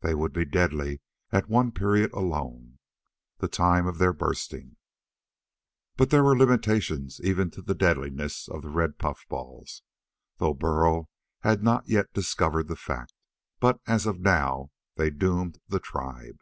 They 0.00 0.14
would 0.14 0.34
be 0.34 0.44
deadly 0.44 1.00
at 1.32 1.48
one 1.48 1.72
period 1.72 2.12
alone 2.12 2.78
the 3.38 3.48
time 3.48 3.86
of 3.86 3.96
their 3.96 4.12
bursting. 4.12 4.76
But 5.96 6.10
there 6.10 6.22
were 6.22 6.36
limitations 6.36 7.18
even 7.24 7.50
to 7.52 7.62
the 7.62 7.74
deadliness 7.74 8.46
of 8.46 8.60
the 8.60 8.68
red 8.68 8.98
puffballs, 8.98 9.80
though 10.36 10.52
Burl 10.52 11.08
had 11.40 11.62
not 11.62 11.88
yet 11.88 12.12
discovered 12.12 12.68
the 12.68 12.76
fact. 12.76 13.14
But 13.58 13.80
as 13.86 14.04
of 14.04 14.20
now, 14.20 14.70
they 14.96 15.08
doomed 15.08 15.58
the 15.68 15.80
tribe. 15.80 16.40